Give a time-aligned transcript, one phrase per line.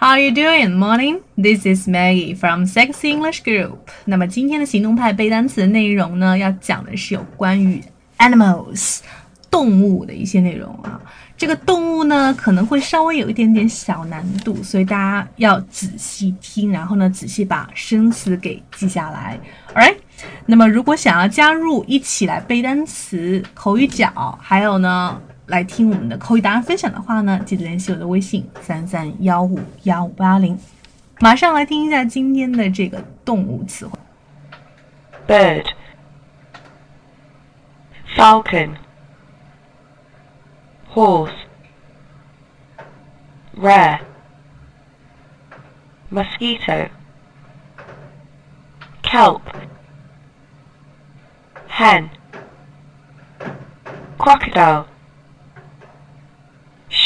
[0.00, 0.78] How are you doing?
[0.78, 1.22] Morning.
[1.36, 3.78] This is Maggie from Sexy English Group.
[4.04, 7.82] 那么今天的行动派背单词的内容呢，要讲的是有关于
[8.18, 9.00] animals
[9.50, 11.00] 动物的一些内容啊。
[11.36, 19.36] 这个动物呢，可能会稍微有一点点小难度，所以大家要仔细听，然后呢，仔细把生词给记下来。
[19.74, 19.96] Alright.
[20.46, 25.20] 那么如果想要加入一起来背单词、口语角，还有呢？
[25.48, 30.58] 来听我们的口语达人分享的话呢，记得联系我的微信三三幺五幺五八零。
[31.20, 33.98] 马上来听一下今天的这个动物词汇。
[35.26, 35.64] ：bird,
[38.14, 38.74] falcon,
[40.92, 41.32] horse,
[43.56, 44.00] rare,
[46.12, 46.90] mosquito,
[49.02, 49.40] kelp,
[51.70, 52.10] hen,
[54.18, 54.84] crocodile.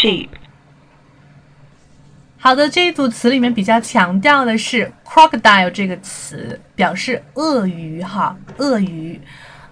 [0.03, 0.29] sheep。
[2.39, 9.21] 好的，这一组词里面比较强调的是 crocodile 这个词，表示鳄鱼哈，鳄鱼，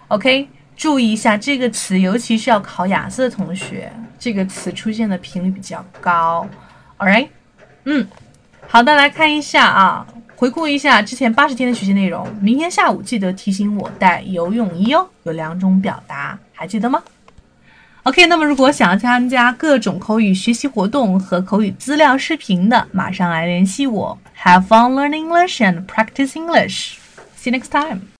[0.06, 6.48] OK，注意一下这个词，尤其是要考雅思的同学，这个词出现的频率比较高。
[6.98, 7.28] All right，
[7.86, 8.06] 嗯，
[8.68, 10.06] 好的，来看一下啊。
[10.36, 15.08] 回顾一下之前八十天的学习内容，明天下午记得提醒我带游泳衣哦。
[15.22, 17.02] 有两种表达，还记得吗
[18.02, 24.18] ？OK，那么如果想要参加各种口语学习活动和口语资料视频的，马上来联系我。
[24.42, 26.98] Have fun learning English and practice English.
[27.36, 28.15] See you next time.